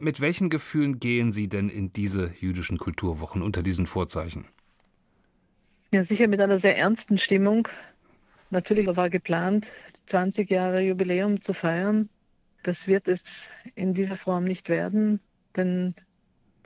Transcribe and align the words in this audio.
Mit 0.00 0.20
welchen 0.20 0.50
Gefühlen 0.50 0.98
gehen 0.98 1.32
Sie 1.32 1.48
denn 1.48 1.68
in 1.68 1.92
diese 1.92 2.32
jüdischen 2.40 2.78
Kulturwochen 2.78 3.42
unter 3.42 3.62
diesen 3.62 3.86
Vorzeichen? 3.86 4.46
Ja, 5.92 6.02
sicher 6.02 6.26
mit 6.26 6.40
einer 6.40 6.58
sehr 6.58 6.76
ernsten 6.76 7.18
Stimmung. 7.18 7.68
Natürlich 8.50 8.86
war 8.96 9.10
geplant, 9.10 9.70
20 10.06 10.50
Jahre 10.50 10.82
Jubiläum 10.82 11.40
zu 11.40 11.52
feiern. 11.52 12.08
Das 12.62 12.88
wird 12.88 13.08
es 13.08 13.48
in 13.74 13.94
dieser 13.94 14.16
Form 14.16 14.44
nicht 14.44 14.68
werden, 14.68 15.20
denn 15.56 15.94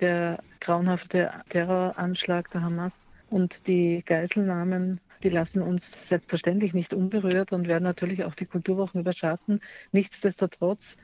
der 0.00 0.42
grauenhafte 0.60 1.30
Terroranschlag 1.48 2.50
der 2.50 2.62
Hamas 2.62 2.98
und 3.30 3.66
die 3.66 4.02
Geiselnahmen, 4.06 5.00
die 5.22 5.28
lassen 5.28 5.60
uns 5.60 6.08
selbstverständlich 6.08 6.72
nicht 6.72 6.94
unberührt 6.94 7.52
und 7.52 7.68
werden 7.68 7.84
natürlich 7.84 8.24
auch 8.24 8.34
die 8.34 8.46
Kulturwochen 8.46 9.00
überschatten. 9.00 9.60
Nichtsdestotrotz 9.92 10.96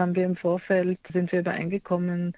haben 0.00 0.16
wir 0.16 0.24
im 0.24 0.36
Vorfeld, 0.36 0.98
sind 1.06 1.30
wir 1.30 1.40
übereingekommen, 1.40 2.34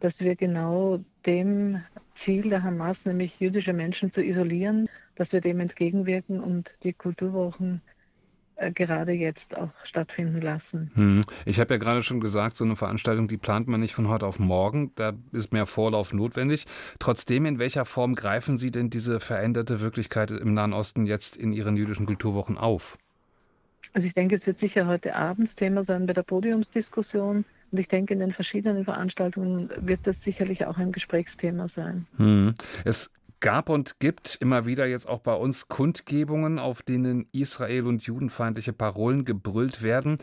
dass 0.00 0.20
wir 0.20 0.36
genau 0.36 1.00
dem 1.26 1.82
Ziel 2.14 2.48
der 2.48 2.62
Hamas, 2.62 3.06
nämlich 3.06 3.38
jüdische 3.40 3.72
Menschen 3.72 4.12
zu 4.12 4.22
isolieren, 4.22 4.88
dass 5.14 5.32
wir 5.32 5.40
dem 5.40 5.60
entgegenwirken 5.60 6.40
und 6.40 6.82
die 6.82 6.92
Kulturwochen 6.92 7.80
äh, 8.56 8.72
gerade 8.72 9.12
jetzt 9.12 9.56
auch 9.56 9.70
stattfinden 9.84 10.40
lassen. 10.40 10.90
Hm. 10.94 11.24
Ich 11.44 11.60
habe 11.60 11.74
ja 11.74 11.78
gerade 11.78 12.02
schon 12.02 12.20
gesagt, 12.20 12.56
so 12.56 12.64
eine 12.64 12.76
Veranstaltung, 12.76 13.28
die 13.28 13.36
plant 13.36 13.68
man 13.68 13.80
nicht 13.80 13.94
von 13.94 14.08
heute 14.08 14.26
auf 14.26 14.38
morgen. 14.38 14.92
Da 14.94 15.12
ist 15.32 15.52
mehr 15.52 15.66
Vorlauf 15.66 16.12
notwendig. 16.12 16.66
Trotzdem, 16.98 17.46
in 17.46 17.58
welcher 17.58 17.84
Form 17.84 18.14
greifen 18.14 18.58
Sie 18.58 18.70
denn 18.70 18.90
diese 18.90 19.20
veränderte 19.20 19.80
Wirklichkeit 19.80 20.30
im 20.30 20.54
Nahen 20.54 20.72
Osten 20.72 21.06
jetzt 21.06 21.36
in 21.36 21.52
Ihren 21.52 21.76
jüdischen 21.76 22.06
Kulturwochen 22.06 22.58
auf? 22.58 22.98
Also 23.92 24.06
ich 24.06 24.14
denke, 24.14 24.34
es 24.34 24.46
wird 24.46 24.58
sicher 24.58 24.86
heute 24.86 25.14
abends 25.14 25.54
Thema 25.54 25.84
sein 25.84 26.06
bei 26.06 26.12
der 26.12 26.22
Podiumsdiskussion. 26.22 27.44
Und 27.70 27.78
ich 27.78 27.88
denke, 27.88 28.14
in 28.14 28.20
den 28.20 28.32
verschiedenen 28.32 28.84
Veranstaltungen 28.84 29.70
wird 29.76 30.06
das 30.06 30.22
sicherlich 30.22 30.66
auch 30.66 30.78
ein 30.78 30.92
Gesprächsthema 30.92 31.68
sein. 31.68 32.06
Hm. 32.16 32.54
Es 32.84 33.12
gab 33.40 33.68
und 33.68 33.98
gibt 33.98 34.38
immer 34.40 34.66
wieder 34.66 34.86
jetzt 34.86 35.08
auch 35.08 35.18
bei 35.18 35.34
uns 35.34 35.68
Kundgebungen, 35.68 36.58
auf 36.58 36.82
denen 36.82 37.26
Israel- 37.32 37.86
und 37.86 38.02
judenfeindliche 38.04 38.72
Parolen 38.72 39.24
gebrüllt 39.24 39.82
werden. 39.82 40.16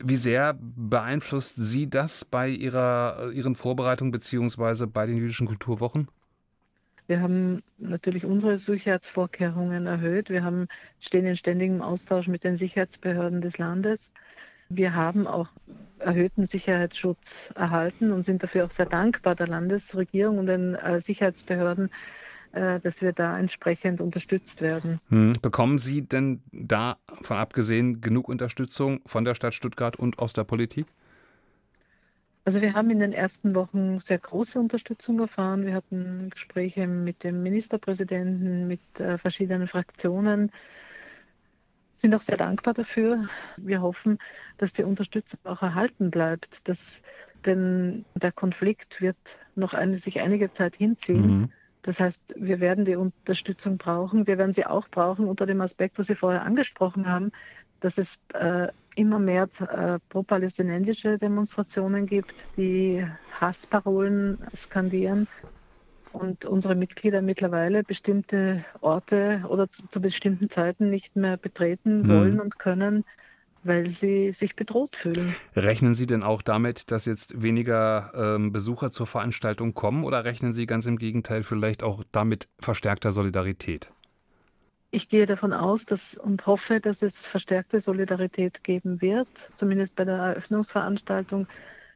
Wie 0.00 0.16
sehr 0.16 0.58
beeinflusst 0.58 1.54
Sie 1.56 1.88
das 1.88 2.24
bei 2.24 2.48
Ihrer, 2.48 3.30
Ihren 3.32 3.54
Vorbereitungen 3.54 4.10
beziehungsweise 4.10 4.86
bei 4.86 5.06
den 5.06 5.18
jüdischen 5.18 5.46
Kulturwochen? 5.46 6.08
Wir 7.06 7.20
haben 7.20 7.62
natürlich 7.78 8.24
unsere 8.24 8.58
Sicherheitsvorkehrungen 8.58 9.86
erhöht. 9.86 10.30
Wir 10.30 10.44
haben, 10.44 10.68
stehen 11.00 11.26
in 11.26 11.36
ständigem 11.36 11.82
Austausch 11.82 12.28
mit 12.28 12.44
den 12.44 12.56
Sicherheitsbehörden 12.56 13.40
des 13.40 13.58
Landes. 13.58 14.12
Wir 14.68 14.94
haben 14.94 15.26
auch 15.26 15.48
erhöhten 15.98 16.44
Sicherheitsschutz 16.44 17.52
erhalten 17.54 18.12
und 18.12 18.22
sind 18.22 18.42
dafür 18.42 18.64
auch 18.64 18.70
sehr 18.70 18.86
dankbar 18.86 19.34
der 19.34 19.48
Landesregierung 19.48 20.38
und 20.38 20.46
den 20.46 20.74
äh, 20.74 21.00
Sicherheitsbehörden, 21.00 21.90
äh, 22.52 22.80
dass 22.80 23.02
wir 23.02 23.12
da 23.12 23.38
entsprechend 23.38 24.00
unterstützt 24.00 24.62
werden. 24.62 25.00
Hm. 25.10 25.34
Bekommen 25.42 25.78
Sie 25.78 26.02
denn 26.02 26.42
da 26.52 26.96
von 27.22 27.36
abgesehen 27.36 28.00
genug 28.00 28.28
Unterstützung 28.28 29.00
von 29.06 29.24
der 29.24 29.34
Stadt 29.34 29.54
Stuttgart 29.54 29.96
und 29.96 30.18
aus 30.18 30.32
der 30.32 30.44
Politik? 30.44 30.86
Also 32.44 32.60
wir 32.60 32.74
haben 32.74 32.90
in 32.90 32.98
den 32.98 33.12
ersten 33.12 33.54
Wochen 33.54 33.98
sehr 34.00 34.18
große 34.18 34.58
Unterstützung 34.58 35.20
erfahren. 35.20 35.64
Wir 35.64 35.74
hatten 35.74 36.28
Gespräche 36.30 36.86
mit 36.86 37.22
dem 37.22 37.42
Ministerpräsidenten, 37.42 38.66
mit 38.66 38.80
äh, 38.98 39.16
verschiedenen 39.16 39.68
Fraktionen 39.68 40.50
sind 42.02 42.14
auch 42.16 42.20
sehr 42.20 42.36
dankbar 42.36 42.74
dafür. 42.74 43.28
Wir 43.56 43.80
hoffen, 43.80 44.18
dass 44.58 44.72
die 44.72 44.82
Unterstützung 44.82 45.38
auch 45.44 45.62
erhalten 45.62 46.10
bleibt, 46.10 46.68
dass, 46.68 47.00
denn 47.46 48.04
der 48.16 48.32
Konflikt 48.32 49.00
wird 49.00 49.16
noch 49.54 49.72
eine, 49.72 49.98
sich 49.98 50.20
einige 50.20 50.52
Zeit 50.52 50.74
hinziehen. 50.74 51.26
Mhm. 51.26 51.52
Das 51.82 52.00
heißt, 52.00 52.34
wir 52.36 52.60
werden 52.60 52.84
die 52.84 52.96
Unterstützung 52.96 53.78
brauchen. 53.78 54.26
Wir 54.26 54.36
werden 54.36 54.52
sie 54.52 54.66
auch 54.66 54.88
brauchen 54.88 55.28
unter 55.28 55.46
dem 55.46 55.60
Aspekt, 55.60 55.98
was 55.98 56.08
Sie 56.08 56.14
vorher 56.16 56.42
angesprochen 56.42 57.08
haben, 57.08 57.30
dass 57.80 57.98
es 57.98 58.20
äh, 58.34 58.68
immer 58.96 59.18
mehr 59.18 59.48
äh, 59.60 59.98
pro-palästinensische 60.08 61.18
Demonstrationen 61.18 62.06
gibt, 62.06 62.48
die 62.56 63.06
Hassparolen 63.40 64.38
skandieren 64.54 65.26
und 66.12 66.44
unsere 66.44 66.74
Mitglieder 66.74 67.22
mittlerweile 67.22 67.82
bestimmte 67.82 68.64
Orte 68.80 69.44
oder 69.48 69.68
zu, 69.68 69.88
zu 69.88 70.00
bestimmten 70.00 70.48
Zeiten 70.50 70.90
nicht 70.90 71.16
mehr 71.16 71.36
betreten 71.36 72.02
hm. 72.02 72.08
wollen 72.08 72.40
und 72.40 72.58
können, 72.58 73.04
weil 73.64 73.88
sie 73.88 74.32
sich 74.32 74.56
bedroht 74.56 74.96
fühlen. 74.96 75.34
Rechnen 75.54 75.94
Sie 75.94 76.06
denn 76.06 76.22
auch 76.22 76.42
damit, 76.42 76.90
dass 76.90 77.06
jetzt 77.06 77.42
weniger 77.42 78.12
ähm, 78.14 78.52
Besucher 78.52 78.92
zur 78.92 79.06
Veranstaltung 79.06 79.74
kommen 79.74 80.04
oder 80.04 80.24
rechnen 80.24 80.52
Sie 80.52 80.66
ganz 80.66 80.86
im 80.86 80.98
Gegenteil 80.98 81.42
vielleicht 81.42 81.82
auch 81.82 82.02
damit 82.12 82.48
verstärkter 82.58 83.12
Solidarität? 83.12 83.92
Ich 84.94 85.08
gehe 85.08 85.24
davon 85.24 85.54
aus 85.54 85.86
dass, 85.86 86.18
und 86.18 86.46
hoffe, 86.46 86.78
dass 86.78 87.00
es 87.00 87.26
verstärkte 87.26 87.80
Solidarität 87.80 88.62
geben 88.62 89.00
wird. 89.00 89.50
Zumindest 89.56 89.96
bei 89.96 90.04
der 90.04 90.16
Eröffnungsveranstaltung 90.16 91.46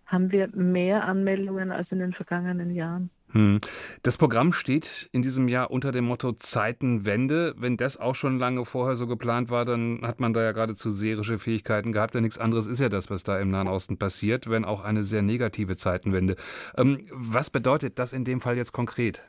haben 0.07 0.33
wir 0.33 0.49
mehr 0.55 1.05
Anmeldungen 1.05 1.73
als 1.73 1.93
in 1.93 1.99
den 1.99 2.15
vergangenen 2.15 2.71
Jahren. 2.71 3.11
Hm. 3.33 3.59
Das 4.03 4.17
Programm 4.17 4.55
steht 4.55 5.11
in 5.13 5.21
diesem 5.21 5.47
Jahr 5.47 5.71
unter 5.71 5.93
dem 5.93 6.07
Motto 6.07 6.33
Zeitenwende. 6.33 7.55
Wenn 7.59 7.77
das 7.77 7.99
auch 7.99 8.15
schon 8.15 8.39
lange 8.39 8.65
vorher 8.65 8.97
so 8.97 9.07
geplant 9.07 9.51
war, 9.51 9.67
dann 9.67 10.01
hat 10.03 10.19
man 10.19 10.33
da 10.33 10.43
ja 10.43 10.53
geradezu 10.53 10.91
seherische 10.91 11.39
Fähigkeiten 11.39 11.93
gehabt. 11.93 12.15
Denn 12.15 12.23
nichts 12.23 12.39
anderes 12.39 12.67
ist 12.67 12.81
ja 12.81 12.89
das, 12.89 13.11
was 13.11 13.25
da 13.25 13.39
im 13.39 13.51
Nahen 13.51 13.69
Osten 13.69 13.99
passiert, 13.99 14.49
wenn 14.49 14.65
auch 14.65 14.83
eine 14.83 15.05
sehr 15.05 15.21
negative 15.21 15.77
Zeitenwende. 15.77 16.37
Ähm, 16.79 17.07
was 17.11 17.51
bedeutet 17.51 17.99
das 17.99 18.15
in 18.15 18.25
dem 18.25 18.41
Fall 18.41 18.57
jetzt 18.57 18.73
konkret? 18.73 19.23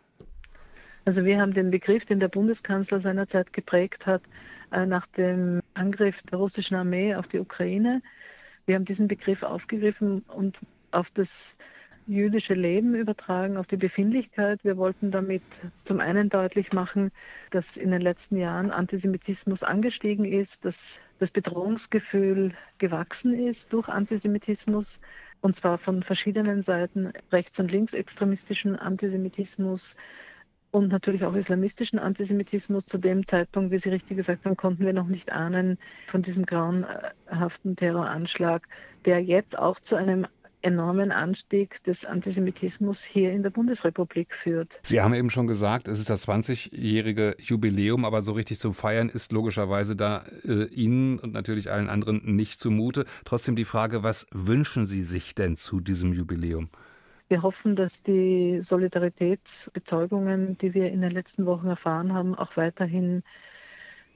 Also 1.07 1.23
wir 1.23 1.39
haben 1.39 1.53
den 1.53 1.71
Begriff, 1.71 2.03
den 2.03 2.19
der 2.19 2.27
Bundeskanzler 2.27 2.99
seinerzeit 2.99 3.53
geprägt 3.53 4.05
hat, 4.05 4.23
äh, 4.73 4.85
nach 4.85 5.07
dem 5.07 5.61
Angriff 5.73 6.21
der 6.23 6.37
russischen 6.37 6.75
Armee 6.75 7.15
auf 7.15 7.29
die 7.29 7.39
Ukraine. 7.39 8.01
Wir 8.65 8.75
haben 8.75 8.83
diesen 8.83 9.07
Begriff 9.07 9.41
aufgegriffen 9.41 10.25
und 10.27 10.59
auf 10.91 11.09
das 11.11 11.55
jüdische 12.07 12.55
Leben 12.55 12.93
übertragen, 12.93 13.55
auf 13.55 13.67
die 13.67 13.77
Befindlichkeit. 13.77 14.65
Wir 14.65 14.75
wollten 14.75 15.09
damit 15.09 15.43
zum 15.83 16.01
einen 16.01 16.27
deutlich 16.27 16.73
machen, 16.73 17.11
dass 17.51 17.77
in 17.77 17.91
den 17.91 18.01
letzten 18.01 18.35
Jahren 18.35 18.69
Antisemitismus 18.69 19.63
angestiegen 19.63 20.25
ist, 20.25 20.65
dass 20.65 20.99
das 21.19 21.31
Bedrohungsgefühl 21.31 22.51
gewachsen 22.79 23.33
ist 23.33 23.71
durch 23.71 23.87
Antisemitismus 23.87 24.99
und 25.39 25.55
zwar 25.55 25.77
von 25.77 26.03
verschiedenen 26.03 26.63
Seiten, 26.63 27.13
rechts- 27.31 27.61
und 27.61 27.71
linksextremistischen 27.71 28.75
Antisemitismus, 28.75 29.95
und 30.77 30.91
natürlich 30.91 31.25
auch 31.25 31.35
islamistischen 31.35 31.99
Antisemitismus. 31.99 32.85
Zu 32.85 32.97
dem 32.97 33.25
Zeitpunkt, 33.25 33.71
wie 33.71 33.77
Sie 33.77 33.89
richtig 33.89 34.17
gesagt 34.17 34.45
haben, 34.45 34.55
konnten 34.55 34.85
wir 34.85 34.93
noch 34.93 35.07
nicht 35.07 35.31
ahnen 35.31 35.77
von 36.07 36.21
diesem 36.21 36.45
grauenhaften 36.45 37.75
Terroranschlag, 37.75 38.67
der 39.05 39.23
jetzt 39.23 39.57
auch 39.57 39.79
zu 39.79 39.95
einem 39.95 40.27
enormen 40.61 41.11
Anstieg 41.11 41.83
des 41.83 42.05
Antisemitismus 42.05 43.03
hier 43.03 43.31
in 43.31 43.43
der 43.43 43.51
Bundesrepublik 43.51 44.33
führt. 44.33 44.81
Sie 44.83 45.01
haben 45.01 45.13
eben 45.13 45.29
schon 45.29 45.47
gesagt, 45.47 45.87
es 45.87 45.99
ist 45.99 46.09
das 46.09 46.27
20-jährige 46.27 47.35
Jubiläum, 47.39 48.05
aber 48.05 48.21
so 48.21 48.33
richtig 48.33 48.59
zum 48.59 48.73
Feiern 48.73 49.09
ist 49.09 49.31
logischerweise 49.31 49.95
da 49.95 50.25
äh, 50.43 50.65
Ihnen 50.65 51.19
und 51.19 51.33
natürlich 51.33 51.71
allen 51.71 51.89
anderen 51.89 52.21
nicht 52.35 52.59
zumute. 52.59 53.05
Trotzdem 53.23 53.55
die 53.55 53.65
Frage, 53.65 54.03
was 54.03 54.27
wünschen 54.31 54.85
Sie 54.85 55.03
sich 55.03 55.35
denn 55.35 55.57
zu 55.57 55.79
diesem 55.79 56.13
Jubiläum? 56.13 56.69
Wir 57.29 57.41
hoffen, 57.41 57.75
dass 57.75 58.03
die 58.03 58.61
Solidaritätsbezeugungen, 58.61 60.57
die 60.57 60.73
wir 60.73 60.91
in 60.91 61.01
den 61.01 61.11
letzten 61.11 61.45
Wochen 61.45 61.67
erfahren 61.67 62.13
haben, 62.13 62.35
auch 62.35 62.55
weiterhin 62.55 63.23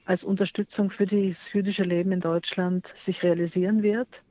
als 0.04 0.24
Unterstützung 0.24 0.90
für 0.90 1.04
das 1.04 1.52
jüdische 1.52 1.84
Leben 1.84 2.12
in 2.12 2.20
Deutschland 2.20 2.86
sich 2.86 3.22
realisieren 3.22 3.82
wird. 3.82 4.24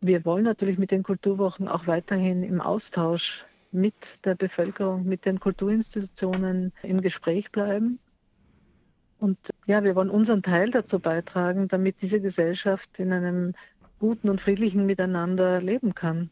Wir 0.00 0.24
wollen 0.24 0.44
natürlich 0.44 0.78
mit 0.78 0.90
den 0.92 1.02
Kulturwochen 1.02 1.66
auch 1.66 1.86
weiterhin 1.86 2.42
im 2.42 2.60
Austausch 2.60 3.46
mit 3.72 4.24
der 4.24 4.36
Bevölkerung, 4.36 5.04
mit 5.04 5.26
den 5.26 5.40
Kulturinstitutionen 5.40 6.72
im 6.82 7.00
Gespräch 7.00 7.50
bleiben. 7.50 7.98
Und 9.18 9.38
ja, 9.66 9.82
wir 9.82 9.96
wollen 9.96 10.10
unseren 10.10 10.42
Teil 10.42 10.70
dazu 10.70 11.00
beitragen, 11.00 11.66
damit 11.66 12.02
diese 12.02 12.20
Gesellschaft 12.20 13.00
in 13.00 13.12
einem 13.12 13.54
guten 13.98 14.28
und 14.28 14.40
friedlichen 14.40 14.86
Miteinander 14.86 15.60
leben 15.60 15.94
kann. 15.94 16.22